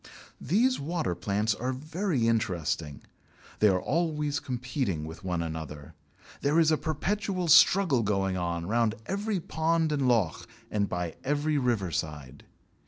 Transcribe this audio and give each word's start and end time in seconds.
These 0.41 0.79
water 0.79 1.13
plants 1.13 1.53
are 1.53 1.71
very 1.71 2.27
interesting. 2.27 3.01
They 3.59 3.67
are 3.67 3.79
always 3.79 4.39
competing 4.39 5.05
with 5.05 5.23
one 5.23 5.43
another. 5.43 5.93
There 6.41 6.59
is 6.59 6.71
a 6.71 6.75
perpetual 6.77 7.47
struggle 7.49 8.01
going 8.01 8.35
on 8.35 8.65
round 8.65 8.95
every 9.05 9.39
pond 9.39 9.91
and 9.91 10.07
loch, 10.07 10.47
and 10.71 10.89
by 10.89 11.17
every 11.23 11.59
river 11.59 11.91
side. 11.91 12.45